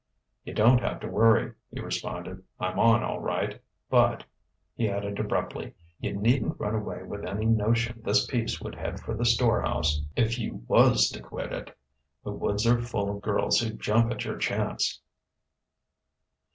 [0.43, 2.41] "You don't have to worry," he responded.
[2.59, 3.61] "I'm on all right....
[3.87, 4.23] But,"
[4.73, 9.13] he added abruptly, "you needn't run away with any notion this piece would head for
[9.13, 11.77] the storehouse if you was to quit it.
[12.23, 15.01] The woods are full of girls who'd jump at your chance."